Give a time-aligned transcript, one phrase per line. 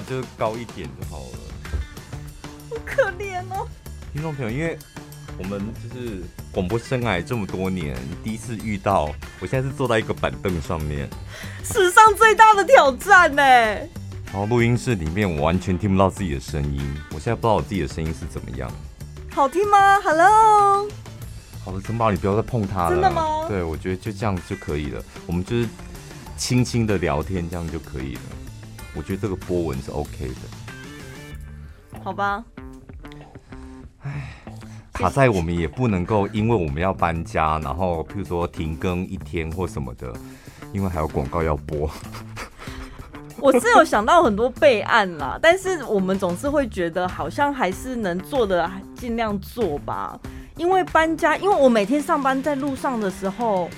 [0.00, 1.38] 就高一点就好了。
[2.70, 3.66] 好可怜哦，
[4.12, 4.78] 听众朋友，因为
[5.38, 6.22] 我们就是
[6.52, 11.08] 广播生涯这么多年，第一次遇到，我现在是坐在一个板凳上面，
[11.64, 13.42] 史上最大的挑战呢。
[13.42, 18.70] 然后录音室里面我完全听不到自己的声音，我现在不知道我自己的声音是怎么样。
[19.30, 20.88] 好听吗？Hello。
[21.64, 22.90] 好的，城堡，你不要再碰它了。
[22.90, 23.46] 真的吗？
[23.48, 25.02] 对，我觉得就这样就可以了。
[25.26, 25.68] 我们就是
[26.36, 28.20] 轻轻的聊天，这样就可以了。
[28.98, 32.00] 我觉得这个波纹是 OK 的。
[32.02, 32.44] 好吧。
[34.02, 34.34] 唉，
[34.92, 40.12] 卡在我们也不能够，因为我们要搬家，然后譬如说停更一天或什么的，
[40.72, 41.88] 因为还有广告要播。
[43.38, 50.18] 我是有想到很多备案啦，但是我们总是会觉得好像还是能做的尽量做吧。
[50.56, 53.70] 因为搬家，因为我每天上班在路上的时候，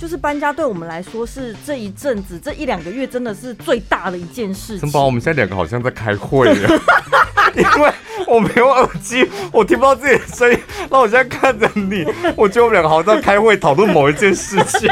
[0.00, 4.80] 就是搬家对我们来说是这一阵子这一两个月真的是最大的一件事情。
[4.80, 6.70] 城堡，我们现在两个好像在开会呀，
[7.54, 7.92] 因为
[8.26, 10.58] 我没有耳机，我听不到自己的声音。
[10.88, 14.88] 那我现在看着你，我觉得我们两个好像在开会讨论某一件事情。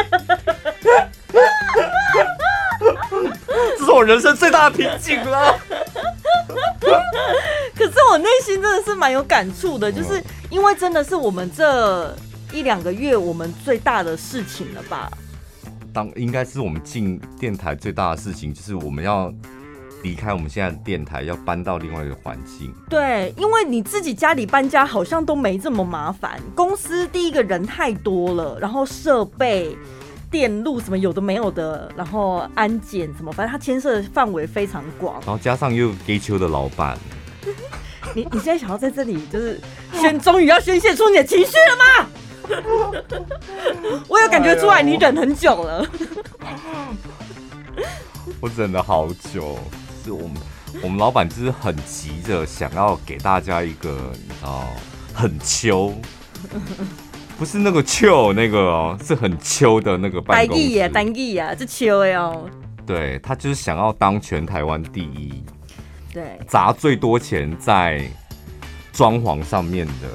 [3.78, 5.58] 这是我人生最大的瓶颈了。
[7.74, 12.14] 可是我内心真的是蛮有感触的，就是因为真的是我们这
[12.52, 15.10] 一两个月我们最大的事情了吧？
[15.92, 19.32] 当应该是我们进电台最大的事情，就是我们要
[20.02, 22.72] 离开我们现在的电台，要搬到另外一个环境。
[22.88, 29.76] 对，因为你自己家里搬家好像都没这么麻烦，公司第一个人太多了，然后设备。
[30.30, 35.14] 电路什么有的没有的，然后安检什么，反正它牵涉的范围非常广。
[35.24, 36.98] 然后加上又有给秋的老板，
[38.14, 39.59] 你你现在想要在这里就是
[39.94, 42.10] 宣， 终于要宣泄出你的情绪了吗？
[44.09, 45.86] 我有感觉出来，你忍很久了。
[48.41, 49.59] 我忍了好久，
[50.04, 50.36] 是我们
[50.82, 54.66] 我们老板就是很急着想要给大家一个你知道
[55.14, 55.94] 很秋。
[57.38, 60.65] 不是那个秋那个哦，是很秋的那个办公室。
[60.65, 62.48] 单呀，单呀，这秋哎哦。
[62.84, 65.44] 对，他就是想要当全台湾第一，
[66.12, 68.03] 对，砸最多钱在
[68.92, 70.09] 装潢上面的，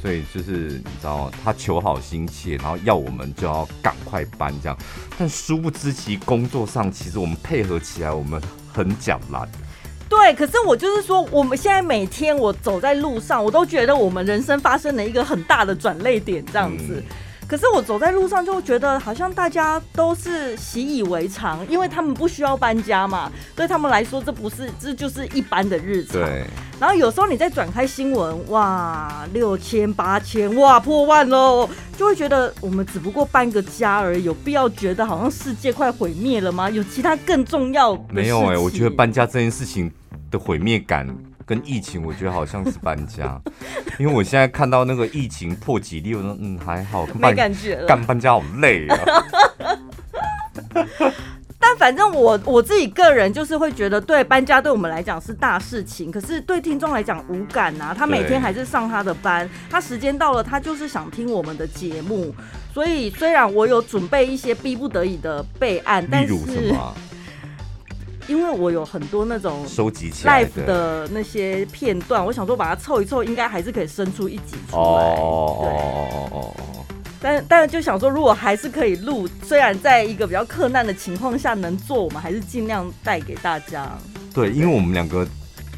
[0.00, 4.78] 所以就是你知道，他求好心切，然后要我们就要赶快搬这样。
[5.18, 8.40] 但殊不知，其工作上其实我们配合起来，我们
[8.72, 9.48] 很讲烂。
[10.08, 16.96] 对，可是我就是说，我们现在每天我走在路上，我都觉得我们人生发生了一个很大的转泪点，这样子。
[16.96, 17.04] 嗯、
[17.50, 26.12] 可是我走在路上就觉得，好像大家都是习以为常，因为他们不需要搬家嘛，对他们来说，这不是，这就是一般的日常。
[26.12, 26.44] 对。
[26.78, 31.68] 然后有时候你再转开新闻，哇，六千八千，哇，破万喽，
[31.98, 36.70] 就会觉得我们只不过搬个家而已，有必要觉得好像世界快毁灭了吗？
[36.70, 38.02] 有其他更重要的？
[38.10, 39.90] 没有哎、欸，我觉得搬家这件事情。
[40.30, 41.04] 的毁灭感
[41.50, 43.36] 跟疫情，我觉得好像是搬家，
[43.98, 48.96] 因为我现在看到那个疫情破几例，我说嗯还好，没感觉了，干搬家好累啊。
[51.58, 57.92] 但反正我我自己个人就是会觉得，对搬家对我们来讲是大事情，可是对听众来讲无感啊。
[57.92, 62.32] 他每天还是上他的班，他时间到了，他就是想听我们的节目。
[62.72, 66.32] 所以虽然我有准备一些逼不得已的备案，但是。
[68.26, 74.82] 因为我有很多那种收集起来 live 的那些片段，我想说把它凑一凑，应该还是可以生出一集出来。
[74.82, 76.84] 哦哦哦哦哦。
[77.20, 83.90] 但但是就想说，如果还是可以录，虽然在一个比较困难的情况下能做，我们还是尽量带给大家。
[84.32, 85.26] 对，因为我们两个。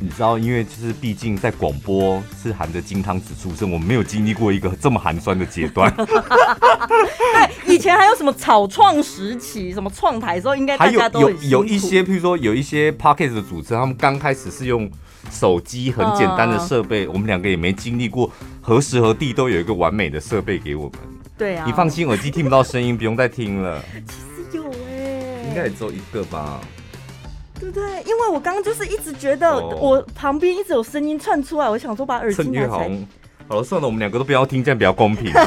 [0.01, 5.93] 你知道，因为就是毕竟在广播是含着金汤匙出生，我们没有经历过一个这么寒酸的阶段。
[5.95, 6.07] 对，
[7.75, 14.91] 以前还有什么草创时期，什么创台的时候，应该大家都有有有一些，譬如说有一些 podcast 的主持人，他们刚开始是用
[15.31, 18.29] 手机很简单的设备，我们两个也没经历过，
[18.61, 20.93] 何时何地都有一个完美的设备给我们。
[21.38, 23.81] 对啊，你放心，耳机听不到声音，不用再听了。
[24.09, 26.61] 其实有哎，应该也只有一个吧。
[27.62, 28.03] 对不对？
[28.03, 32.91] 因为我刚刚就是一直觉得我旁边一直有声音窜出来，我想说把耳机拿起来。
[33.47, 35.47] 好了，算了，我们两个都不要听，这样比较公平吧。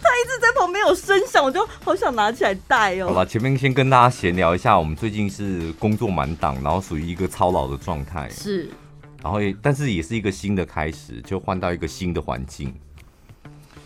[0.00, 3.08] 他一直在旁边有声响，我就好想拿起来戴哦。
[3.08, 8.30] 好了，前面先跟大家闲聊一下，我们最近是工作满档，然后属于一个操劳的状态。
[8.30, 8.70] 是，
[9.22, 12.74] 然后也但是也是一个新的开始，就换到一个新的环境。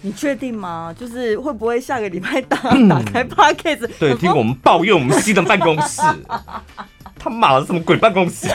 [0.05, 0.95] 你确定吗？
[0.99, 2.57] 就是会不会下个礼拜打
[2.89, 3.89] 打开 Podcast？
[4.01, 6.03] 对，听我们抱怨我们新的办公室，
[7.17, 8.49] 他妈的什么鬼办公室？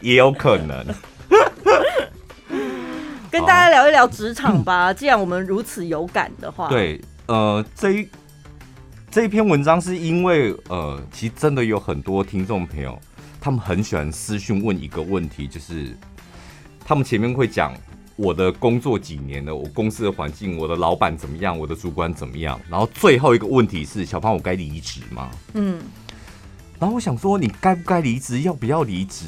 [0.00, 0.84] 也有可能。
[3.30, 4.92] 跟大家聊一聊职场吧。
[4.92, 8.08] 既然我们如此有感的话，对，呃，这一
[9.10, 12.98] 这一篇文章是因为呃，其实真的有很多听众朋友，
[13.40, 15.96] 他们很喜欢私讯问一个问题，就是
[16.84, 17.72] 他们前面会讲
[18.18, 25.30] 我的工作几年了，我公司的环境，我的老板怎么样，我的主管怎么样，然后最后一个问题是，小胖，我该离职吗？
[25.54, 25.80] 嗯，
[26.80, 29.26] 然后我想说，你该不该离职，要不要离职？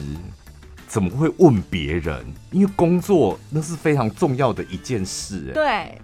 [0.88, 2.26] 怎么会问别人？
[2.50, 5.52] 因为工作那是非常重要的一件事。
[5.54, 5.96] 对，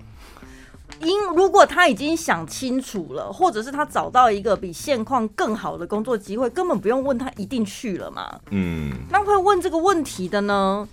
[1.01, 8.41] 因如果他已经想清楚了，或者是他找到一个比现况更好的工作机会，根本不用问他一定去了嘛。
[8.53, 10.89] 嗯，那会问这个问题的呢？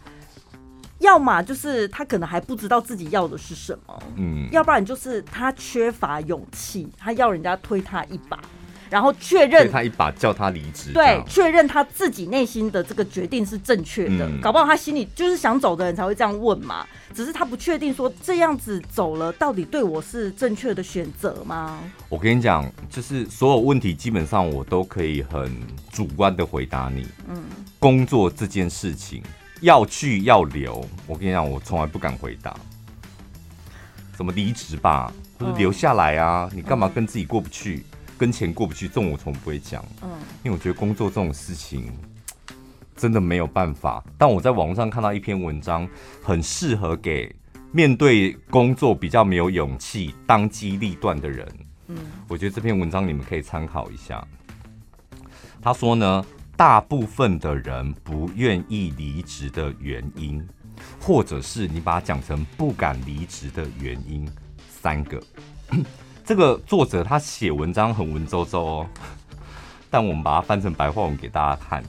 [1.03, 8.39] 要么就是他可能还不知道自己要的是什么，嗯，要不然就是他缺乏勇气，他要人家推他一把。
[8.89, 14.27] 然后确认他一把叫他离职，对，确认他自己内心的这个决定是正确的。
[14.27, 21.79] 嗯、搞不好他心里就是想走的人才会这样问嘛，只是他不确定说这样子走了到底对我是正确的选择吗？
[22.07, 25.51] 我跟你讲，就是所有问题基本上我都可以很
[25.91, 27.07] 主观的回答你。
[27.27, 27.43] 嗯，
[27.79, 29.23] 工作这件事情
[29.61, 32.55] 要去要留，我跟你讲，我从来不敢回答。
[34.15, 36.49] 怎么离职吧，或者留下来啊？
[36.51, 37.83] 嗯、你干嘛跟自己过不去？
[38.17, 39.83] 跟钱过不去，这种我从不会讲。
[40.01, 40.09] 嗯，
[40.43, 41.91] 因为我觉得工作这种事情
[42.95, 44.03] 真的没有办法。
[44.17, 45.89] 但我在网络上看到一篇文章，
[46.21, 47.35] 很适合给
[47.71, 51.47] 面对工作比较没有勇气、当机立断的人。
[51.87, 51.97] 嗯，
[52.27, 54.25] 我觉得这篇文章你们可以参考一下。
[55.61, 56.23] 他说呢，
[56.55, 60.45] 大部分的人不愿意离职的原因，
[61.01, 64.29] 或者是你把它讲成不敢离职的原因，
[64.69, 65.21] 三个。
[66.23, 68.87] 这个作者他写文章很文绉绉哦，
[69.89, 71.83] 但我们把它翻成白话文给大家看。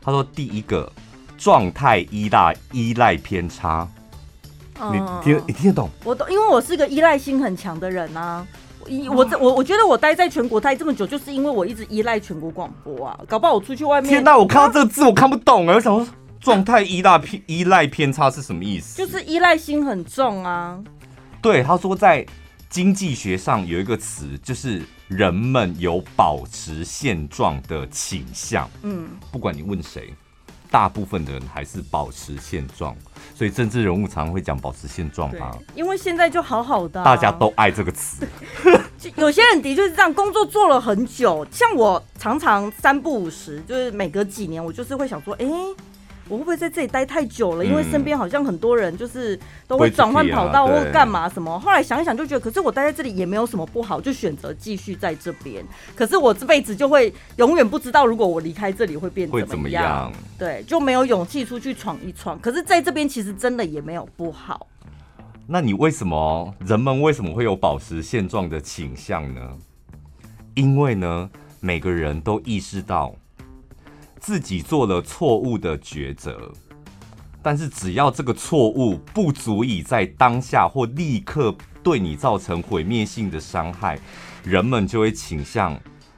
[0.00, 0.90] 他说：“第一个
[1.36, 3.86] 状态依赖依赖偏差，
[4.90, 5.90] 你听你听得懂？
[6.02, 8.46] 我懂，因为我是个依赖性很强的人啊。
[9.14, 13.18] 我在我我觉得我待在全国待这么久，就是因为我一直依赖全国广播啊。
[13.28, 14.36] 搞不好我出去外面，天哪！
[14.36, 15.74] 我看到这个字我看不懂啊。
[15.74, 16.06] 我想说，
[16.40, 18.96] 状态依赖偏依赖偏差是什么意思？
[18.96, 20.78] 就是依赖心很重啊。
[21.40, 22.26] 对，他说在。
[22.70, 28.68] 经济学上有一个词，就是人们有保持现状的倾向。
[28.82, 30.12] 嗯，不管你问谁，
[30.70, 32.96] 大部分的人还是保持现状。
[33.34, 35.56] 所以政治人物常常会讲保持现状吧？
[35.74, 38.26] 因为现在就好好的啊，大家都爱这个词。
[39.16, 45.46] 有些人的确是这样，工作做了很久，像我常常三不五时，就是每隔几年，我就是会想说，哎。
[46.28, 47.64] 我会不会在这里待太久了？
[47.64, 51.58] 因为身边好像很多人就是都会转换跑道或干嘛什么。
[51.58, 55.64] 后来想一想就觉得，可是我待在这里也没有什么不好，就选择继续在这边。
[55.96, 60.12] 可是我这辈子就会永远不知道，如果我离开这里会变怎么样？
[60.38, 62.38] 对，就没有勇气出去闯一闯。
[62.40, 64.66] 可是在这边其实真的也没有不好。
[65.46, 69.40] 那你为什么人们为什么会有保持现状的倾向呢？
[70.54, 71.30] 因为呢，
[71.60, 73.14] 每个人都意识到。
[74.20, 76.52] 自己做了错误的抉择，
[77.42, 83.98] 但是只要这个错误不足以在当下或立刻对你造成毁灭性的伤害，
[84.44, 85.72] 人们就会倾向，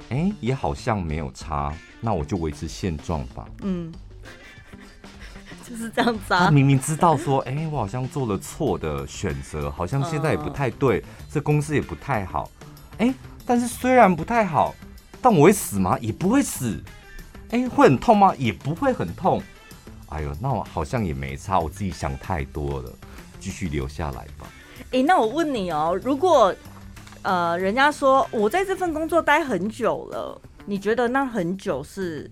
[0.08, 3.46] 哎、欸，也好像没有差，那我就维持现状吧。
[3.62, 3.92] 嗯，
[5.68, 6.46] 就是这样子啊。
[6.46, 12.50] 他明明知道说，哎、欸，我好像做了错的选择，好像现在也不太对，这公司也不太好。
[12.98, 13.14] 哎、欸，
[13.46, 14.74] 但是虽然不太好，
[15.22, 15.98] 但我会死吗？
[16.00, 16.82] 也不会死。
[17.50, 18.34] 哎、欸，会很痛吗？
[18.38, 19.42] 也不会很痛。
[20.08, 22.92] 哎呦，那我好像也没差，我自己想太多了，
[23.38, 24.46] 继续留下来吧。
[24.78, 26.54] 哎、欸，那我问你哦，如果
[27.22, 32.30] 呃，人家说我在这份工作待很久了，你觉得那很久是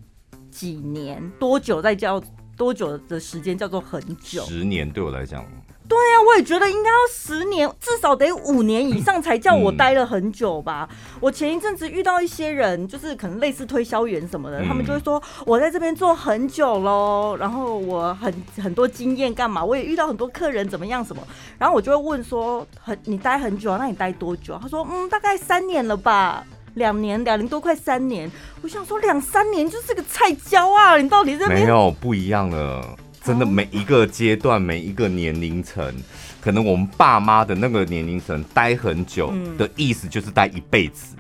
[0.51, 1.31] 几年？
[1.39, 2.23] 多久在叫
[2.57, 4.45] 多久的时间叫做很久？
[4.45, 5.45] 十年对我来讲。
[5.89, 10.87] 对呀、啊，我也觉得应该要十年，至少得五年以上才叫我待了很久吧。
[10.91, 21.23] 嗯、我前一阵子遇到一些人，就是可能类似推销员什么的，嗯、他们就会说我在这边做很久喽，然后我很很多经验干嘛，我也遇到很多客人怎么样什么，
[21.59, 23.79] 然后我就会问说，很你待很久啊？
[23.81, 24.59] 那你待多久？
[24.61, 28.31] 他说嗯，大概三年了吧，两年两年多快三年。
[28.61, 32.85] 我想说两三年就是个菜椒啊，你到底这边没有不一样了。
[33.29, 35.95] 真的每一个阶段，每一个年龄层，
[36.41, 41.15] 可能我们爸妈的那个年龄层待很久的意思就是待一辈子。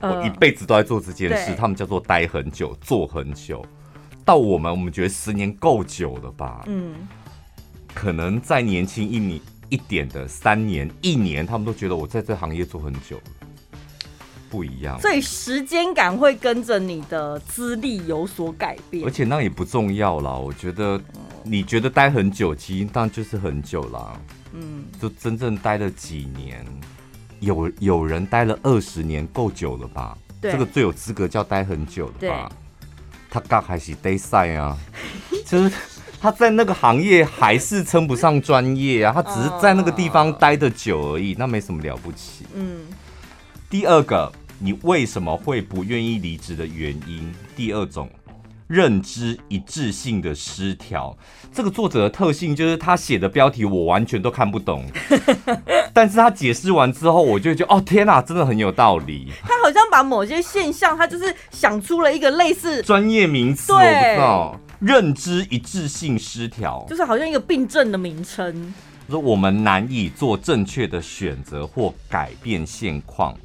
[0.00, 3.64] 我一辈子都在做这件事，他们叫做待很久，做很久。
[4.26, 6.64] 到我们，我们觉得十年够久了吧？
[6.66, 7.08] 嗯，
[7.94, 13.41] 可能再年轻一年一点的三年、一年，他们都觉得我在这行业做很久了。
[14.52, 20.34] 不一样，所以时间感会跟着你的资历有所改变，而且那也不重要啦。
[20.34, 21.00] 我觉得
[21.42, 24.12] 你觉得待很久，其实当然就是很久啦。
[24.52, 26.62] 嗯，就真正待了几年，
[27.40, 30.18] 有有人待了二十年，够久了吧？
[30.38, 32.52] 对，这个最有资格叫待很久的吧？
[33.30, 34.76] 他刚开始待赛啊，
[35.46, 35.74] 就是
[36.20, 42.44] 他在那个行业还是称不上专业啊，他只是在那个地方待的久而已，那没什么了不起。
[42.54, 42.82] 嗯，
[43.70, 44.30] 第二个，
[44.62, 47.34] 你为什么会不愿意离职的原因？
[47.56, 48.08] 第二种。
[48.68, 51.14] 认知一致性的失调，
[51.52, 54.86] 这个作者的特性就是他写的标题我完全都看不懂，
[55.92, 59.30] 但是他解释完之后，我就觉得哦天哪，真的很有道理。
[59.42, 64.58] 他好像把某些现象，他就是想出了一个类似专业名词，我不知道。
[64.80, 68.72] 认知一致性失调，就是好像一个病症的名称。
[69.10, 73.36] 说我们难以做正确的选择或改变现况，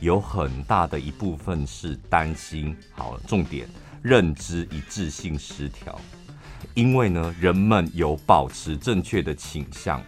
[0.00, 2.76] 有很大的一部分是担心。
[2.94, 3.68] 好，重点。
[4.02, 6.00] 认知一致性失调，
[6.74, 10.00] 因为呢，人们有保持正确的倾向，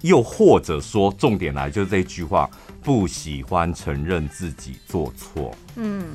[0.00, 2.48] 又或者说，重点来就是这句话，
[2.82, 5.54] 不喜欢承认自己做错。
[5.74, 6.06] 嗯，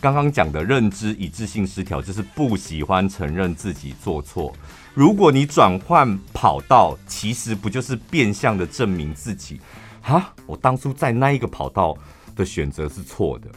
[0.00, 4.54] 刚刚讲的认知一致性失调，就是不喜欢承认自己做错。
[4.94, 9.60] 如果你转换跑道，其实不就是变相的证明自己？
[10.02, 11.98] 啊，我当初在那一个跑道
[12.38, 13.50] 的选择是错的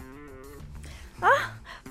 [1.21, 1.29] 啊。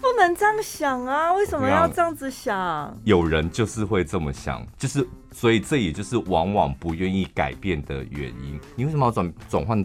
[0.02, 1.30] 不能这样想啊！
[1.34, 2.98] 为什么要这样子想？
[3.04, 8.58] 有人就是会这么想，就是所以这也就是往往不愿意改变的原因。
[8.74, 9.84] 你为什么要转转换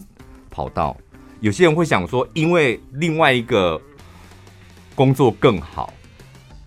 [0.49, 0.95] 跑道？
[1.41, 3.79] 有些人会想说，因为另外一个
[4.95, 5.93] 工作更好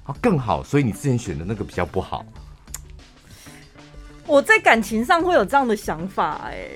[0.04, 2.22] 啊，更好，所以你之前选的那个比较不好。
[4.26, 6.68] 我在感情上会有这样的想法，哎。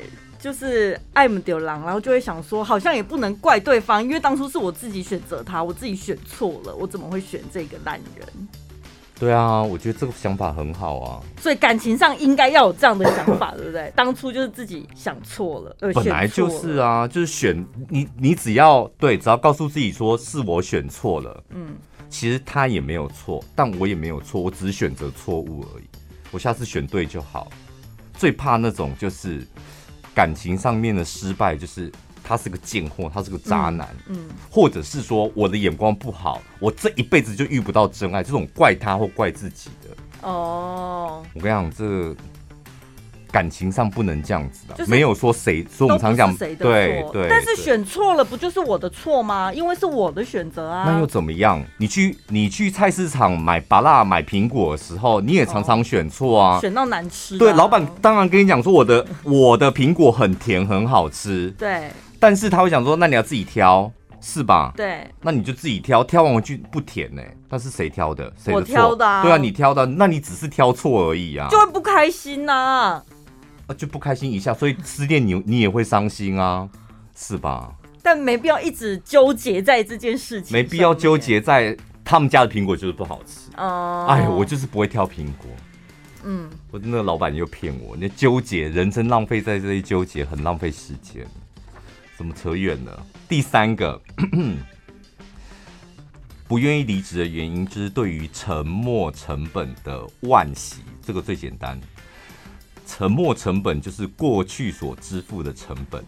[0.43, 8.27] 就是爱慕丢狼，然后就会想说，好像也不能怪对方，因为当初是我自己选择他，我自己选错了，我怎么会选这个烂人？
[9.21, 11.23] 对啊，我觉得这个想法很好啊。
[11.41, 13.89] 所以感情上应该要有这样的想法，对不对？
[13.95, 21.77] 当初就是自己想错了，本来就是啊，就是选你，你只要对，只要告诉自己说是我选错了，嗯，
[22.11, 25.85] 其实他也没有错，但我也没有错，我只是选择错误而已，
[26.33, 27.49] 我下次选对就好。
[28.19, 29.47] 最怕那种就是。
[30.15, 31.91] 感情上面的失败，就是
[32.23, 40.29] 他是个贱货，他是个渣男，嗯，嗯，或者是说我的眼光不好，我这一辈子就遇不到真爱，这种怪他或怪自己的。
[40.29, 42.15] 哦，我跟你讲，这。
[43.33, 47.27] 感情上不能这样子的，就是、没有说谁，所以我们常讲谁的错，对对。
[47.31, 49.51] 但是选错了，不就是我的错吗？
[49.53, 50.85] 因为是我的选择啊。
[50.87, 51.65] 那又怎么样？
[51.79, 57.39] 你去你去菜市场买芭辣买苹果的时候，你也常常选错啊，选到难吃。
[57.39, 61.51] 对，老板当然跟你讲说我的我的苹果很甜很好吃。
[61.59, 61.91] 对。
[62.21, 64.73] 但是他会想说，那你要自己挑，是吧？
[64.77, 65.11] 对。
[65.23, 67.37] 那你就自己挑，挑完回去不甜呢、欸？
[67.49, 68.33] 那是谁挑的？
[68.37, 68.55] 谁的错？
[68.55, 69.23] 我挑的啊。
[69.23, 73.03] 对啊，你挑的，那你只是挑错而已啊，就会不开心呐、啊。
[73.77, 76.69] 就不开心一下，所以失恋你你也会伤心啊，
[77.17, 77.73] 是吧？
[78.03, 84.07] 但没必要一直纠结在这件事情，没必要纠结在他们家的苹果就是不好吃哦。
[84.09, 85.47] 哎，我就是不会挑苹果。
[86.25, 91.27] 嗯，我那个老板又骗我，那纠结人生浪费在这里纠结，很浪费时间。
[92.17, 93.07] 怎么扯远了？
[93.29, 94.01] 第三个
[96.47, 101.81] 不愿意离职的原因，就是对于沉没成本的惋惜，这个最简单。
[102.95, 106.05] 沉没成本就是过去所支付的成本，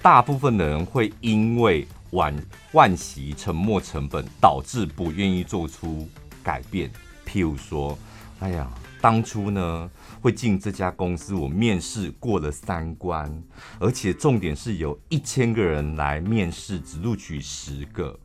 [0.00, 2.32] 大部分的人会因为惋
[2.72, 6.08] 惋惜沉没成本，导致不愿意做出
[6.44, 6.88] 改变。
[7.26, 7.98] 譬如说，
[8.38, 8.70] 哎呀，
[9.00, 13.42] 当初呢会进这家公司，我面试过了三关，
[13.80, 18.16] 而且重点是有一千个人来面试，只录取十个。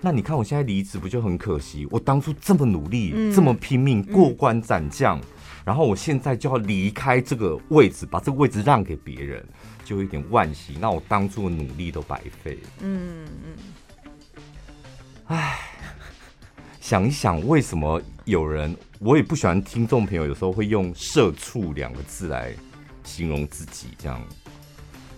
[0.00, 1.86] 那你看我现在离职不就很可惜？
[1.92, 5.20] 我当初这么努力，嗯、这么拼命，过关斩将。
[5.66, 9.44] 然后我现在就要离开这个位置，把这个位置让给别人，
[9.84, 10.76] 就有一点惋惜。
[10.80, 12.68] 那我当初的努力都白费了。
[12.82, 13.56] 嗯嗯。
[15.24, 15.58] 唉，
[16.80, 18.76] 想一想，为什么有人？
[19.00, 22.54] 我也不喜欢听众朋友有时候会用“社畜”两个字来
[23.02, 24.22] 形容自己，这样。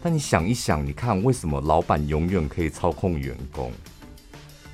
[0.03, 3.71] 但你想一想，你看为什么老板永远可以操控员工？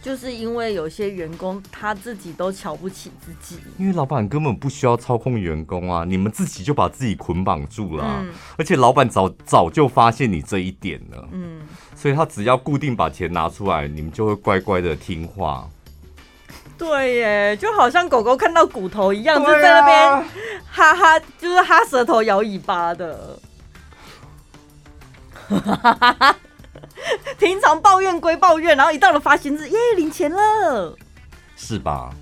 [0.04, 11.62] 就是因为有些员工他自己都瞧不起自己，因为老板根本不需要操控员工啊，你们自己就把自己捆绑住了，嗯，而且老板早早就发现你这一点了，嗯，
[11.96, 15.66] 所以他只要固定把钱拿出来，你们就会乖乖的听话。
[16.76, 20.24] 对耶，就好像狗狗看到骨头一样，就在那边
[20.70, 23.38] 哈哈，就是哈舌头摇尾巴的。
[27.38, 30.96] 平常抱怨归抱怨，然后一到了发薪日，耶，领钱了，
[31.56, 32.14] 是吧？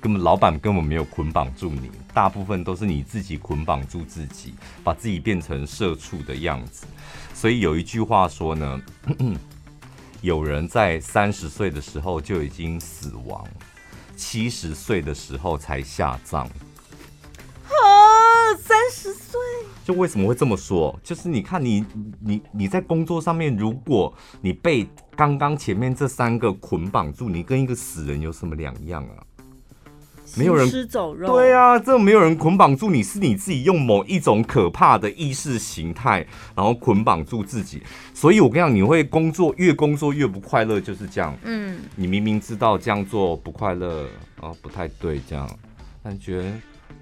[0.00, 1.90] 根本老板根本没有捆绑住你。
[2.14, 6.86] 大部分都是你自己捆绑住自己，把自己变成社畜的样子。
[7.34, 8.80] 所以有一句话说呢，
[10.20, 13.46] 有人在三十岁的时候就已经死亡，
[14.16, 16.48] 七十岁的时候才下葬。
[18.48, 19.38] 啊，三十岁。
[19.84, 20.98] 就为什么会这么说？
[21.02, 21.84] 就是你看你
[22.20, 29.24] 你你在工作上面，如果你被刚刚前面这三个捆绑住，你跟一个死人有什么两样啊？
[30.36, 31.26] 没有人走肉。
[31.26, 37.82] 对啊，这没有人捆绑住你，是你自己用某一种可怕的意识形态，然后捆绑住自己。
[38.12, 41.34] 所以我跟你讲，你会工作越工作越不快乐，就是这样。
[41.44, 44.06] 嗯，你明明知道这样做不快乐
[44.38, 45.48] 啊，不太对，这样
[46.04, 46.52] 感觉。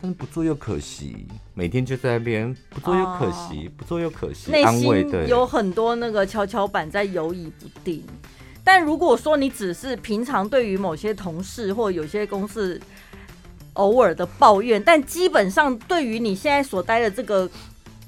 [0.01, 8.03] 但是不做又可惜，每天就在那边不做又可惜，哦、不做又可惜，安慰的有很多那个跷跷板在犹豫不定。
[8.63, 12.81] 但如果说你只是平常对于某些同事或有些公司
[13.75, 17.49] 偶尔的抱怨，但基本上对于你现在所待的这个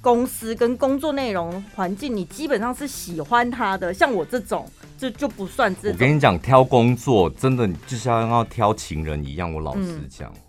[0.00, 3.95] 公司跟工作内容环境，你基本上是喜欢他的。
[3.95, 5.90] 像我这种，就就不算这。
[5.90, 10.30] 我跟你讲，挑工作真的就像要挑情人一样，我老实讲。
[10.35, 10.42] 嗯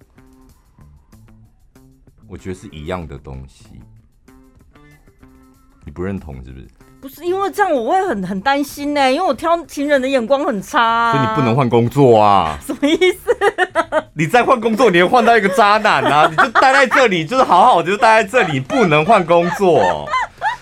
[2.29, 3.65] 我觉得是一样的东西，
[5.83, 6.67] 你不认同是不是？
[7.01, 12.55] 不是，因为这样我会很很担心呢，因为我挑情人的眼光很差啊，所以你不能换工作啊？
[12.63, 13.35] 什么意思？
[14.13, 16.27] 你再换工作，你会换到一个渣男啊！
[16.29, 20.07] 你就待在这里，就是好好的就待在这里，不能换工作。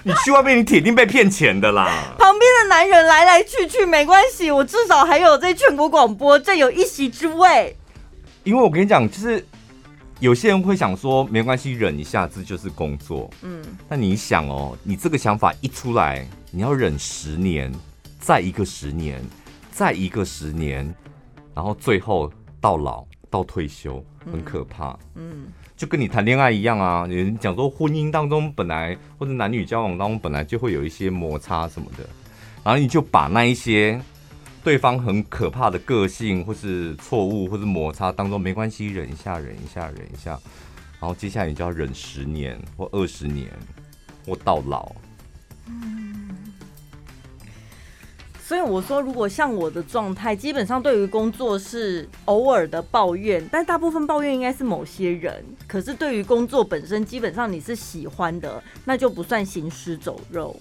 [0.03, 2.15] 你去外面，你铁定被骗钱的啦。
[2.17, 7.75] 旁边的男人来来去去没关系，我至少还有在全国广播这有一席之位。
[8.45, 9.45] 因为我跟你讲，就是。
[10.19, 13.29] 有些人会想说，没关系，忍一下，这就是工作。
[13.43, 17.71] 嗯，那你想哦，你这个想法一出来，你要忍十年，
[18.19, 19.23] 再一个十年，
[19.69, 20.91] 再一个十年，
[21.53, 24.97] 然后最后到老到退休，很可怕。
[25.13, 27.05] 嗯，就跟你谈恋爱一样啊。
[27.07, 32.03] 有人讲说，婚姻当中本来或者男女交往当中本来就会有一些摩擦什么的，
[32.63, 34.01] 然后你就把那一些。
[34.67, 40.31] 对方很可怕的个性，或是错误，或是摩擦当中，没关系，忍一下，忍一下，忍一下，
[40.99, 43.49] 然后接下来你就要忍十年或二十年，
[44.25, 44.91] 或到老。
[48.43, 55.45] 所以我说，如果像我的状态，基本上对于工作是偶尔的抱怨，但大部分抱怨应该是某些人。
[55.65, 60.53] 可是对于工作本身，基本上你是喜欢的，那就不算行尸走肉。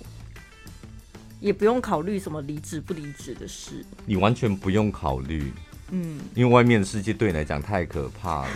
[1.41, 5.53] 也不用考虑什么离职不离职的事，你完全不用考虑，
[5.91, 8.51] 嗯，因为外面的世界对你来讲太可怕了，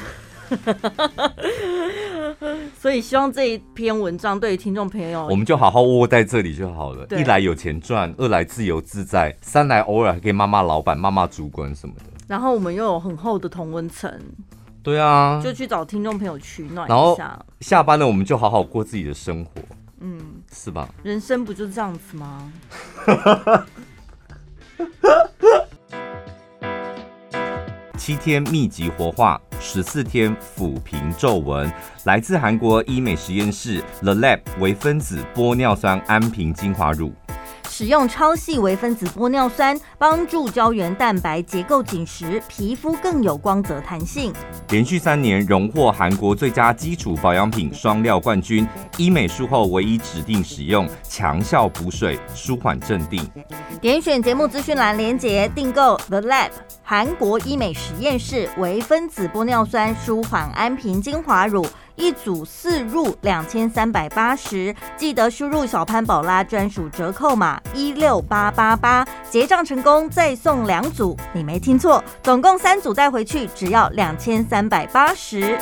[2.81, 7.07] 所以希望这一篇文章对于听众朋友，我们就好好窝在这里就好了。
[7.11, 12.05] 一来有钱赚，二来自由自在，三来偶尔还可以骂骂老板、骂骂主管什么的。
[12.27, 14.13] 然后我们又有很厚的同温层，
[14.83, 16.95] 对啊，就去找听众朋友取暖一下。
[16.95, 17.19] 然后
[17.61, 19.51] 下班了，我们就好好过自己的生活。
[20.01, 20.19] 嗯，
[20.53, 20.89] 是吧？
[21.03, 22.53] 人生不就是这样子吗？
[27.97, 31.71] 七天密集活化，十四天抚平皱纹，
[32.05, 37.13] 来自韩国医美实验室 The Lab 微分子玻尿酸安瓶精华乳。
[37.81, 44.31] 使用超细微分子玻尿酸，帮助胶原蛋白结构紧实，皮肤更有光泽弹性。
[44.69, 53.27] 连续三年荣获韩国最佳基础保养品双料冠军，医美术后唯一指定使用，强效补水，舒缓镇定。
[53.81, 56.51] 点选节目资讯栏链接订购 The Lab
[56.83, 61.67] 韩国医美实验室微分子玻尿酸舒缓安瓶精华乳。
[62.01, 75.59] 一组四入两千三百八十，记得输入小潘宝拉专属折扣码一六八八八，结账成功再送两组，你没听错，总共三组带回去只要两千三百八十。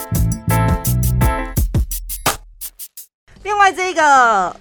[3.42, 4.54] 另外这个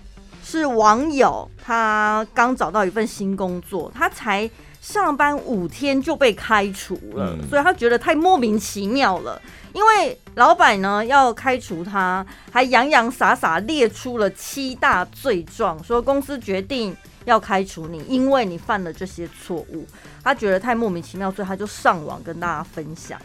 [0.43, 4.49] 是网友，他刚找到一份新工作，他才
[4.87, 9.41] 上班五天就被开除了，嗯、所以他觉得太莫名其妙了。
[9.73, 16.95] 因为老板呢要开除他，还洋洋洒洒列出了七大罪状，说公司决定
[17.25, 19.85] 要开除你，因为你犯了这些错误。
[20.23, 23.19] 他觉得太莫名其妙，所以他就上网跟大家分享。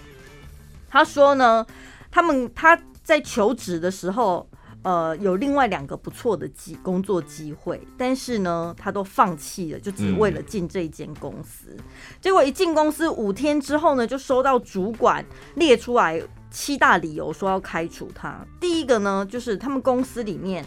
[0.90, 1.64] 他说呢，
[2.10, 4.44] 他们他在求职的时候，
[4.82, 11.76] 呃，有另外两个不错的机工作机会，但是呢，他都放弃了，就只为了进这间公司。
[12.20, 18.44] 结果一进公司五天之后呢，就收到主管列出来七大理由，说要开除他。
[18.60, 20.64] 第一个呢，就是他们公司里面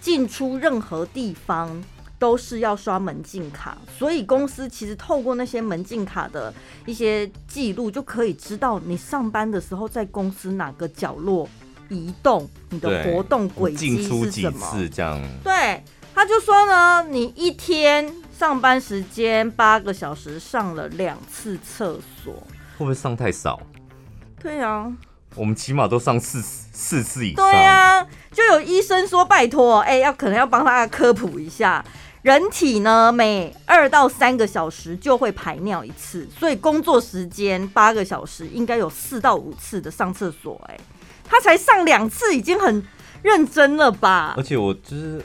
[0.00, 1.82] 进出任何地方
[2.18, 6.54] 都是要刷门禁卡，所以公司其实透过那些门禁卡的
[6.86, 11.48] 一些记录，就可以知道你上班的时候在公司哪个角落
[11.88, 14.30] 移动，你的活动轨迹是什么？
[14.30, 15.20] 几次这样？
[15.42, 15.82] 对，
[16.14, 22.34] 他就说呢，你一天上班时间八个小时，上了两次厕所，
[22.76, 23.60] 会不会上太少？
[24.40, 24.92] 对啊，
[25.34, 27.44] 我们起码都上四四次以上。
[27.44, 31.84] 对啊，就有医生说拜托，哎、欸，要可能要帮他科普一下。
[32.22, 40.60] 人体呢，每二到三个小时就会排尿一次，所以工作时间八个小时应该有四到五次的上厕所。
[40.66, 40.76] 哎，
[41.28, 42.82] 他才上两次，已经很
[43.22, 44.34] 认真了吧？
[44.36, 45.22] 而且我就是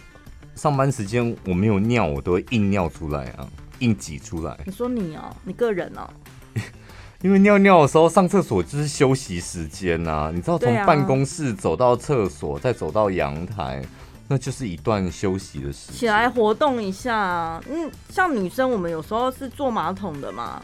[0.56, 3.48] 上班时间我没有尿，我都会硬尿出来啊，
[3.80, 4.58] 硬挤出来。
[4.66, 6.10] 你说你哦，你个人哦，
[7.22, 13.82] 因为尿尿的时候上厕所就是休息时间呐，你知道从办公室走到厕所，再走到阳台。
[14.28, 17.62] 那就是一段休息的时间，起来活动一下。
[17.70, 20.64] 嗯，像女生，我们有时候是坐马桶的嘛，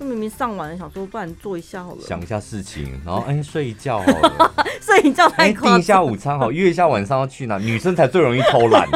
[0.00, 5.68] 就明明上完了，想说不然做一下好了，想一下事情，然后哎、欸、睡一觉好了， 睡一觉太快。
[5.68, 7.58] 订、欸、一下午餐好，约一下晚上要去哪？
[7.58, 8.88] 女生才最容易偷懒，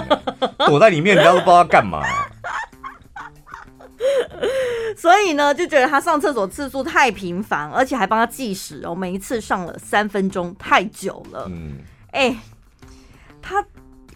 [0.66, 2.02] 躲在里面，人家都不知道要干嘛。
[4.96, 11.46] 所以呢，就觉得他上厕所次数太频繁，而且还帮他计时哦，每一次上了三分钟，太久了。
[11.50, 11.74] 嗯，
[12.12, 12.38] 哎、欸。
[13.46, 13.62] 他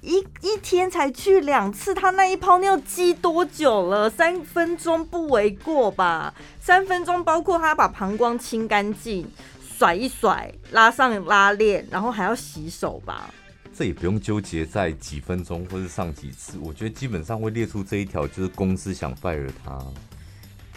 [0.01, 4.09] 一一天才去两次，他那一泡尿积多久了？
[4.09, 6.33] 三分钟不为过吧？
[6.61, 9.29] 三分钟包括他把膀胱清干净，
[9.77, 13.29] 甩一甩，拉上拉链，然后还要洗手吧？
[13.77, 19.79] 这也不用纠结在几分钟或是上几次，我觉得基本上会列出这一条，就是公司想 fire 他，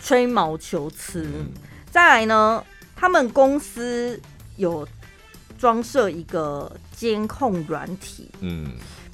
[0.02, 1.24] 吹毛求疵。
[1.24, 1.52] 嗯、
[1.92, 4.20] 再来呢，他们公司
[4.58, 4.88] 有。
[5.60, 8.32] 装设一个监控软体。
[8.40, 8.72] 嗯，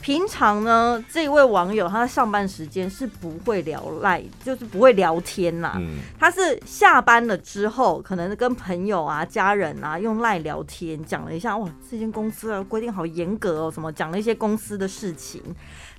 [0.07, 5.73] 平常呢，这位网友他上班时间是不会聊赖，就是不会聊天呐。
[5.75, 15.43] 嗯，他是下班了之后，可能跟朋友啊、家人啊用赖聊天，讲了一下哇，这间公司啊规定好严格哦，什么讲了一些公司的事情。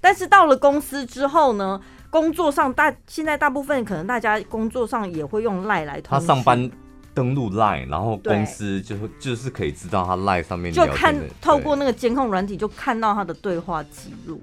[0.01, 6.18] 但是到了公司之后呢，工作上大现在大部分可能大家工作上也会用赖来通。
[6.18, 6.71] 他上班。
[7.18, 14.40] 登录 Line，然后公司就会就是可以知道他 Line 上面就看透过那个监控软体就看到他的对话记录。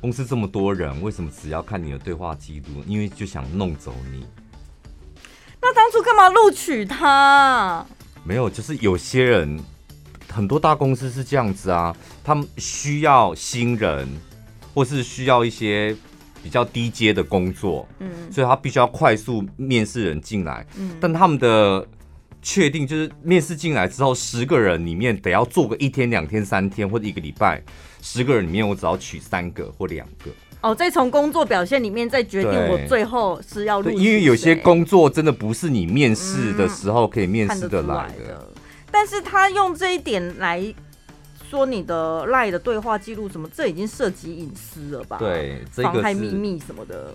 [0.00, 2.84] 公司这么多人，为什么只要看你的对话记录？
[2.86, 4.24] 因为就想弄走你。
[5.60, 7.84] 那当初干嘛录取他？
[8.22, 9.58] 没有，就是有些人，
[10.32, 14.06] 很多大公司是这样子啊，他们需要新人，
[14.72, 15.96] 或是需要一些。
[16.42, 21.84] 比较低阶的工作，嗯，所以他必须要快速面试人进来，嗯，但他们的
[22.46, 27.60] 确定就是面试进来之后，十个人里面得要做个一天、两天、三天或者一个礼拜，
[28.00, 30.30] 十个人里面我只要取三个或两个，
[30.60, 33.90] 哦，再从工作表现里面再决定我最后是要录。
[33.90, 38.48] 因为有些工作真的不是你面试的时候可以面试的来的，
[38.92, 40.72] 但是他用这一点来。
[41.48, 45.16] 说你的赖的对话记录什么，这已经涉及隐私了吧？
[45.16, 47.14] 对，妨害秘密什么的。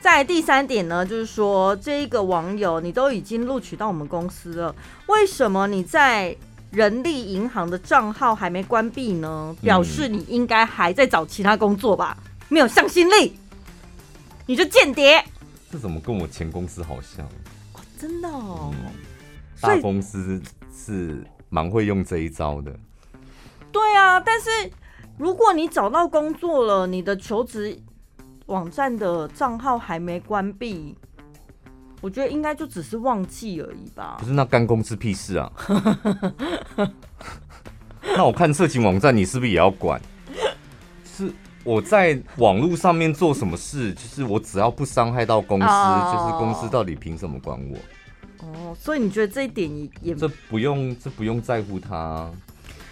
[0.00, 4.74] 再来第三点呢，就是说这一个网友，你都已经录取到我们公司了，
[5.06, 6.36] 为什么你在
[6.70, 9.56] 人力银行的账号还没关闭呢？
[9.60, 12.16] 表示你应该还在找其他工作吧？
[12.48, 13.38] 没有向心力，
[14.46, 15.22] 你就间谍。
[15.70, 17.26] 这怎么跟我前公司好像？
[17.74, 18.92] 哦，真的哦，嗯，
[19.60, 20.40] 大公司
[20.72, 22.72] 是蛮会用这一招的。
[23.72, 24.48] 对啊，但是
[25.18, 27.78] 如果你找到工作了，你的求职
[28.48, 30.96] 网站的账号还没关闭，
[32.00, 34.16] 我觉得应该就只是忘记而已吧。
[34.18, 35.52] 不是，那干公司屁事啊！
[38.16, 40.00] 那我看色情网站，你是不是也要管？
[41.04, 41.30] 是
[41.62, 46.12] 我在网络上面做什么事，就是我只要不伤害到公司，oh.
[46.14, 47.76] 就是公司到底凭什么管我？
[48.46, 52.30] 哦，oh, 所以你觉得这一点也也这不用，这不用在乎他。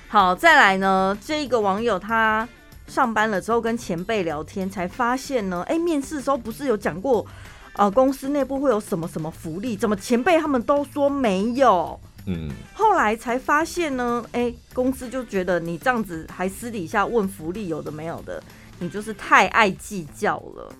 [0.09, 2.47] 好，再来呢，这个网友他
[2.87, 7.27] 上班了之后跟前辈聊天，才发现呢，哎、欸，面试的时候不是有讲过，
[7.75, 9.77] 呃，公司内部会有什么什么福利？
[9.77, 11.99] 怎么前辈他们都说没有？
[12.27, 18.43] 嗯，后来才发现呢，哎、欸，公司就觉得你这样子还私底下问福利有的没有的，
[18.79, 20.75] 你就是太爱计较了，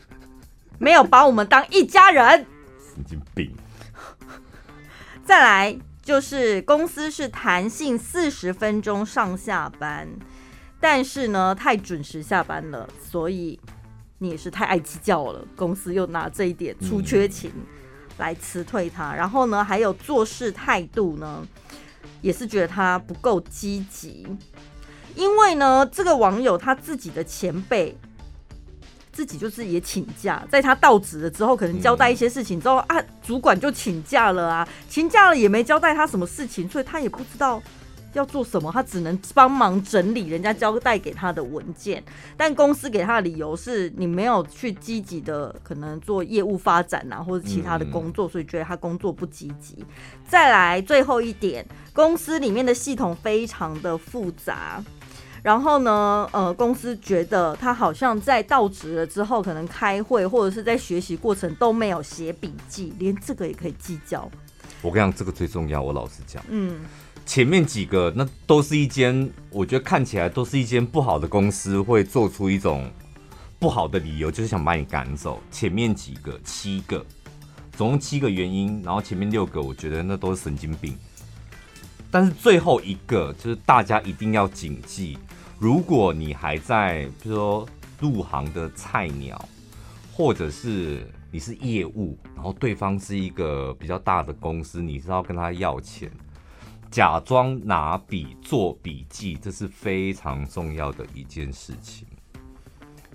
[0.78, 2.46] 没有把我们当一家人，
[2.94, 3.54] 神经病。
[5.24, 5.78] 再来。
[6.04, 10.08] 就是公司是弹性四十分钟上下班，
[10.82, 13.58] 但是呢，太准时下班了，所以
[14.18, 15.42] 你也是太爱计较了。
[15.54, 17.52] 公司又拿这一点出缺勤
[18.18, 21.46] 来辞退他，然后呢，还有做事态度呢，
[22.20, 24.26] 也是觉得他不够积极，
[25.14, 27.96] 因为呢，这个网友他自己的前辈。
[29.14, 37.62] 自己就是也请假，在他到职了之后，可能交代一些事情之后、啊，主管就请假了啊，请假了也没交代他什么事情，所以他也不知道
[38.12, 38.70] 要做什么？
[38.72, 42.02] 他只能帮忙整理人家交代给他的文件。
[42.36, 49.84] 但公司给他的理由是你没有去积极的可能做业务发展啊，或者其他的工作，所以觉得他工作不积极。
[50.28, 54.82] 再来最后一点，公司里面的系统非常的复杂。
[55.42, 64.30] 然后呢，呃，公司觉得他好像在到职了之后，可能开会或者是在学习过程都没有写笔记，连这个也可以计较。
[64.80, 65.82] 我跟你讲，这个最重要。
[65.82, 66.82] 我老实讲，嗯，
[67.24, 72.90] 前面几个那都是一间，我觉得看起来都是一间不好的公司，会做出一种
[73.58, 75.42] 不好的理由，就是想把你赶走。
[75.50, 77.04] 前面几个七个，
[77.76, 80.94] 总共七个原因，然后前面六个，我觉得那都是神经病。
[82.10, 85.16] 但是最后一个，就是大家一定要谨记。
[85.58, 89.48] 如果你还在，比如说入行的菜鸟，
[90.12, 96.10] 或者是你是业务，然后对方是一个比较大的公司，你是要跟他要钱，
[96.92, 102.06] 假装拿笔做笔记，这是非常重要的一件事情，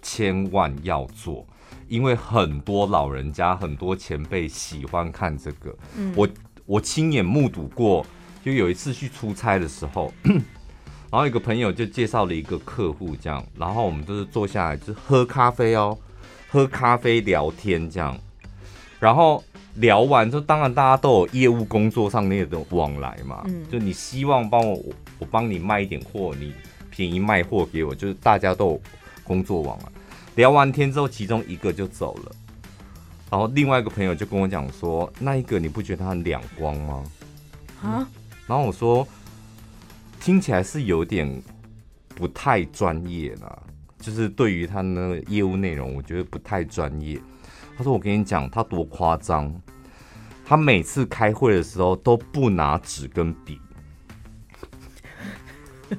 [0.02, 1.46] 千万要做，
[1.88, 5.78] 因为很多老人家、很多前辈喜欢看这个。
[5.96, 6.28] 嗯，我
[6.66, 8.04] 我亲眼目睹过，
[8.44, 10.12] 就有一次去出差的时候。
[11.10, 15.96] 然后一个朋友就介绍了一个客户，这样，然后我们就是坐下来，就喝咖啡哦，
[16.50, 18.18] 喝咖啡聊天这样，
[19.00, 19.44] 然后
[19.78, 24.80] 聊完就当然大家都有业务工作上那种往来嘛，嗯，就你希望帮我，
[25.20, 26.54] 我帮你卖一点货，你
[26.90, 28.82] 便宜卖货给我，就是大家都有
[29.24, 29.86] 工作往来。
[30.36, 32.32] 聊完天之后，其中一个就走了，
[33.32, 37.04] 然后另外一个朋友就跟我讲说，那一个你不觉得他很两光吗？
[37.82, 38.08] 啊？
[38.46, 39.08] 然后我说。
[40.20, 41.42] 听起来是有点
[42.14, 43.58] 不太专业啦，
[44.00, 47.18] 就是对于他那个业务内容，我觉得不太专业。
[47.78, 49.54] 他说：“我跟你讲，他多夸张，
[50.46, 53.60] 他每次开会的时候都不拿纸跟笔。”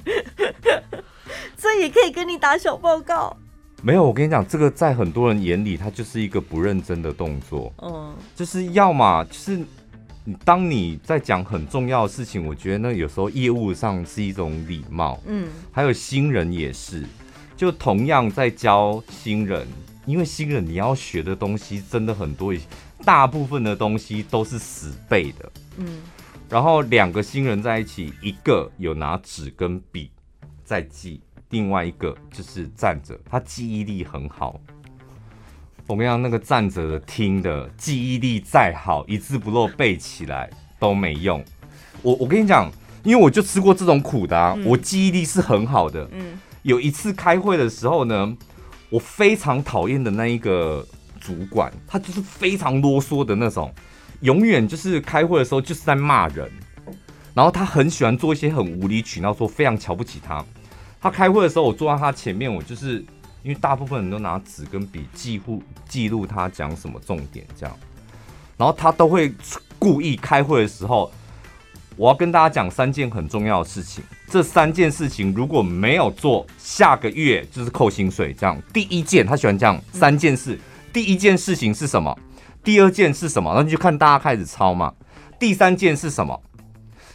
[1.57, 3.37] 这也可以跟你打小报告。
[3.83, 7.73] 没有，我跟你讲，这个在很多人眼里，他就是一个不认真的动作。
[7.79, 9.65] 嗯，就是要么就是。
[10.45, 17.03] 当你在讲很重要的事情，我觉得那有时候业务上是一种礼貌，嗯，还有新人也是，
[17.57, 19.67] 就同样在教新人，
[20.09, 22.55] 因为新人你要学的东西真的很多，
[23.05, 25.99] 大部分的东西都是死背的，嗯，
[26.49, 30.11] 然后两个新人在一起，一个有拿纸跟笔
[30.65, 34.59] 在记，另外一个就是站着，他记忆力很好。
[35.87, 41.45] 我跟你讲，那个站着的、听的，记忆力再好，一字不漏背起来都没用。
[42.01, 42.71] 我我跟你讲，
[43.05, 46.09] 因为我就吃过这种苦的啊，嗯、我记忆力是很好的。
[46.13, 48.37] 嗯，有一次开会的时候呢，
[48.91, 50.87] 我非常讨厌的那一个
[51.21, 53.73] 主管，他就是非常啰嗦的那种，
[54.21, 56.51] 永远就是开会的时候就是在骂人，
[57.35, 60.45] 然后他很喜欢做一些很无理取闹，说非常瞧不起他。
[61.01, 63.05] 他开会的时候，我坐在他前面，我就是。
[63.45, 67.75] 因为大部分人都拿纸跟笔记录记录他讲什么重点，这样，
[68.59, 69.33] 然后他都会
[69.79, 71.11] 故意开会的时候，
[71.99, 74.05] 我要跟大家讲三件很重要的事情。
[74.29, 78.33] 这三件事情如果没有做，下个月就是扣薪水。
[78.33, 80.57] 这样，第一件他喜欢这样三件事，
[80.93, 82.17] 第一件事情是什么？
[82.63, 83.53] 第二件是什么？
[83.53, 84.95] 那你就看大家开始抄嘛。
[85.41, 86.41] 第三件是什么？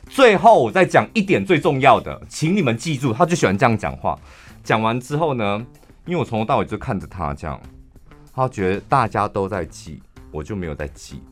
[0.10, 4.20] 最后我再讲一点最重要的，请你们记住，他就喜欢这样讲话。
[4.66, 5.66] 讲完之后呢？
[6.06, 7.58] 因为我从头到尾就看着他这样，
[8.36, 11.24] 他觉得大家都在记，我就没有在记。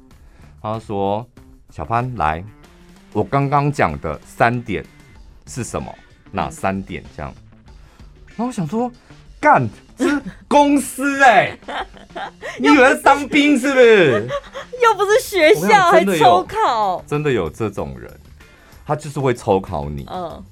[0.62, 1.28] 他说
[1.70, 2.42] ：“小潘来，
[3.14, 4.86] 我刚刚讲的三点
[5.48, 5.94] 是什么？
[6.32, 7.04] 哪三点？
[7.16, 7.34] 这样。”
[8.36, 8.92] 然后我想说，
[9.40, 11.86] 干，这是公司哎、欸，
[12.58, 14.28] 你以为当兵是不是？
[14.82, 18.12] 又不是学校，还抽考，真的有这种人，
[18.86, 20.06] 他就是会抽考你。
[20.10, 20.44] 嗯。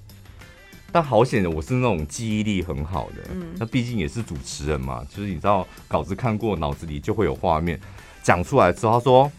[0.92, 3.22] 但好险的，我是那种记忆力很好的。
[3.32, 7.80] 嗯，那毕竟也是主持人嘛，就是你知道稿子看过，脑子里就会有画面，
[8.24, 9.32] 讲出来之后，他说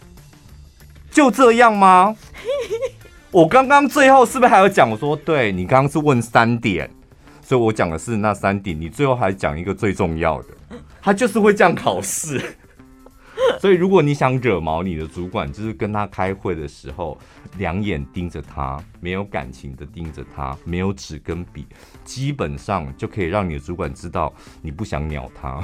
[1.10, 2.16] 就这样吗？
[3.32, 4.90] 我刚刚最后是不是还有讲？
[4.90, 6.90] 我说对，你刚刚是问三点，
[7.40, 10.48] 所以我讲的是那三点，你最后还讲一个最重要的，
[11.00, 12.40] 他就是会这样考试。
[13.60, 17.16] 所以，如果你想惹毛你的主管，就是跟他开会的时候，
[17.56, 21.66] 两眼盯着他，没有感情的盯着他，没有纸跟笔，
[22.04, 25.62] 基本上就可以让你的主管知道你不想鸟他。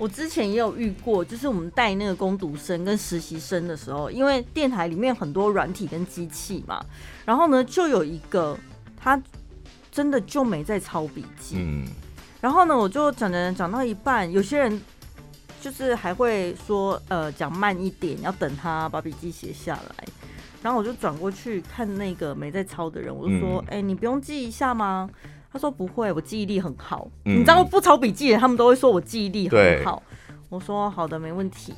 [0.00, 6.84] 我之前也有遇过，就是我们带那个工读生跟实习生的时候，因为电台里面很多软体跟机器嘛，
[7.24, 8.58] 然后呢，就有一个
[8.96, 9.22] 他
[9.92, 11.86] 真的就没在抄笔记，嗯，
[12.40, 14.80] 然后呢，我就讲讲讲到一半，有些人。
[15.62, 20.06] 就是还会说，呃，讲慢一点，要等他把笔记写下来。
[20.62, 25.10] 然后我就转过去看那个没在抄的人，我就说：“哎、嗯欸，你不用记一下吗？”
[25.52, 27.08] 他说：“不会，我记忆力很好。
[27.24, 30.02] 嗯”你知道不抄笔记的，他们都会说我记忆力很好。
[30.48, 31.74] 我说：“好的，没问题。”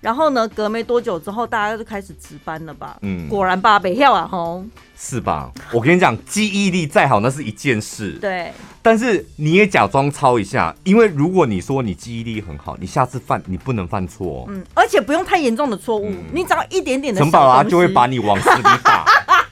[0.00, 2.96] 然后呢，隔没多久之后，大家就开始值班了吧？
[3.02, 4.64] 嗯，果然吧，北跳啊，吼，
[4.96, 5.50] 是吧？
[5.72, 8.12] 我跟你讲，记忆力再好，那是一件事。
[8.20, 8.52] 对。
[8.80, 14.46] 但是你也假装抄一下，因为如果你说你记忆力很好，你下次犯你不能犯错。
[14.48, 17.20] 嗯，而且不用太严重的错误，嗯、你只要一点点的。
[17.20, 19.04] 陈宝拉就会把你往死里打。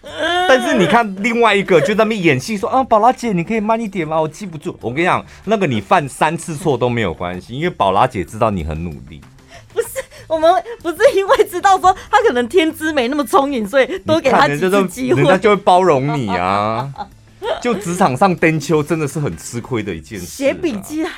[0.49, 4.21] 但是你看另外一个就在那边演戏说啊，宝拉姐，你可以慢一点吗？
[4.21, 4.77] 我记不住。
[4.81, 9.21] 我跟你讲，那个你犯三次错都没有关系，因为宝拉姐知道你很努力。
[9.75, 9.89] 不是。
[10.29, 16.93] 我们不是因为知道说他可能天资没那么聪颖，所以多给他几次机会，人家就会包容你啊。
[17.63, 20.27] 就职场上登秋真的是很吃亏的一件事。
[20.27, 21.13] 写笔记啊，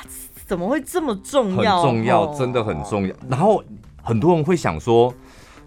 [0.45, 1.81] 怎么会这么重要？
[1.81, 3.15] 很重要，真的很重要。
[3.27, 3.63] 然后
[4.03, 5.11] 很多人会想说，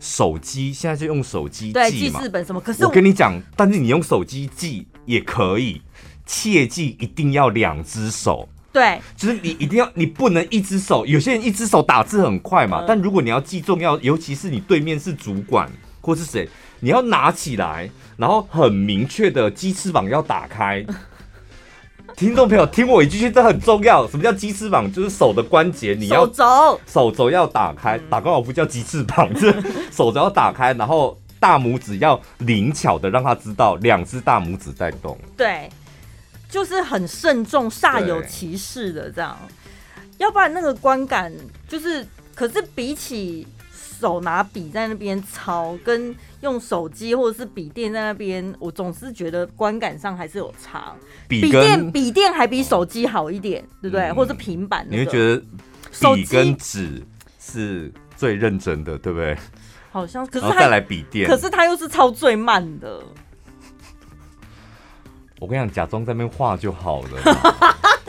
[0.02, 2.60] 手机现在就用手机记嘛，记事本什么？
[2.60, 5.80] 可是我跟你讲，但是你用手机记也可以，
[6.26, 8.48] 切记一定要两只手。
[8.72, 11.06] 对，就是你一定要，你不能一只手。
[11.06, 16.48] 有些人一只手打字很快嘛，嗯、但如果你要记重要，尤其是你对面是主管或是谁，
[16.80, 20.84] 你要拿起来，然后很明确的鸡翅膀要打开。
[22.16, 24.07] 听众朋友，听我一句，这很重要。
[24.09, 24.92] 什么叫鸡翅膀？
[24.92, 27.98] 就是手的关节，你要手肘，手肘要打开。
[28.11, 35.18] 打高尔夫叫鸡翅膀，就是手肘要打开，然后大拇指要灵巧的让他知道两只大拇指在动。
[35.37, 35.68] 对。
[36.51, 39.35] 就是很慎重、煞有其事的这样，
[40.18, 41.33] 要不然那个观感
[41.66, 43.48] 就是，可是比起
[43.98, 50.94] 手拿笔在那边抄，跟用手机或者是笔电在那边，我总是觉得观感上还是有差。
[51.28, 54.09] 笔电笔电还比手机好一点，对不对？
[54.09, 57.02] 嗯、或者是平板、那个，你会觉得笔跟纸
[57.38, 59.37] 是最认真的，对不对？
[59.90, 63.00] 好像，可是再来笔电，可是它又是抄最慢的。
[65.38, 67.20] 我跟你讲，假装在那边画就好了，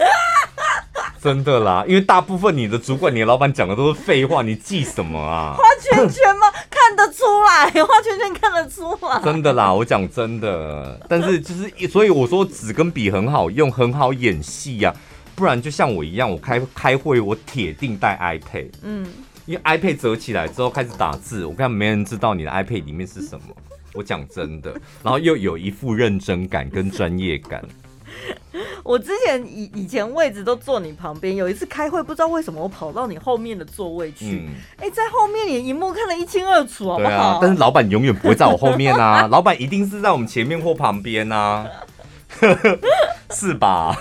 [1.24, 1.86] 真的啦。
[1.88, 5.56] 因为大部分你的主管、你的老板讲的都是废话，你记什么啊？
[5.58, 6.52] 画圈圈吗？
[6.70, 9.22] 看得出来， 画圈圈看得出来。
[9.24, 11.00] 真的啦，我讲真的。
[11.08, 15.12] 但是就是，所以我说纸跟笔很好用，很好演戏呀、啊。
[15.36, 18.70] 不然就像我一样，我开开会，我铁定带 iPad。
[18.84, 19.08] 嗯，
[19.46, 23.46] 因为 iPad 折起来之后开始打字，我看没人知道你的 iPad 里面是什么。
[23.96, 27.64] 我讲真的，然后又有一副认真感跟专业感。
[28.84, 34.26] 我之前以以前位置都坐你旁边，有一次开会，不知道为什么我跑到你后面的座位去。
[34.78, 37.10] 哎、嗯欸，在后面你荧幕看得一清二楚，好不好？
[37.10, 41.68] 对啊， 但是老板永远不会在我后面啊， 老板一定是在我们前面或旁边啊，
[43.32, 43.96] 是吧？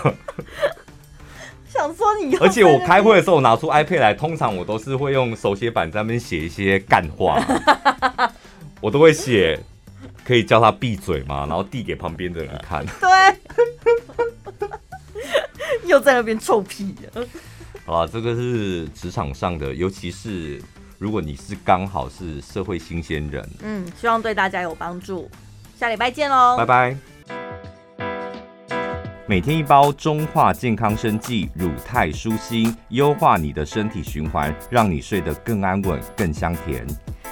[1.67, 7.39] 想说你，而且我开会的时候我拿出 iPad 来，通常我都是会用手写板在那边写一些干话，
[8.79, 9.59] 我都会写。
[10.25, 11.45] 可以叫他闭嘴吗？
[11.49, 12.85] 然后递给旁边的人看。
[13.01, 13.09] 对，
[15.87, 16.95] 又在那边臭屁。
[17.85, 20.61] 好了，这个是职场上的，尤其是
[20.97, 23.49] 如果你是刚好是社会新鲜人。
[23.61, 25.29] 嗯，希望对大家有帮助。
[25.77, 26.97] 下礼拜见喽，拜拜。
[29.25, 36.85] 每天一包中化健康生剂乳肽舒心，优化你的身体循环，让你睡得更安稳、更香甜。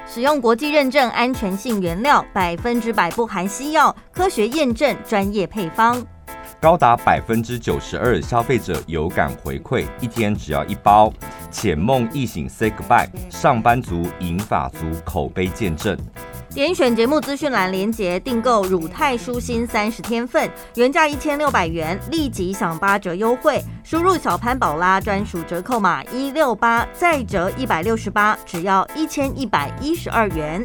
[0.07, 6.05] 使用国际认证安全性原料，百分之百不含西药，科学验证专业配方，
[6.61, 11.11] 高达百分之九十二消费者有感回馈，一天只要一包。
[11.49, 15.97] 浅梦易醒，Say goodbye，上班族、银发族口碑见证。
[16.51, 30.63] 点选节目资讯栏连结订购乳泰舒心三十天份，原价一千六百元，立即享八折优惠，输入小潘宝拉专属折扣码一六八，再折一百六十八，只要一千一百一十二元。